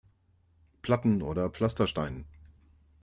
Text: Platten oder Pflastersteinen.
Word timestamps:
Platten 0.81 1.21
oder 1.21 1.51
Pflastersteinen. 1.51 2.25